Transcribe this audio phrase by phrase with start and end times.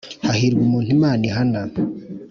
[0.27, 1.61] Hahirwa umuntu Imana ihana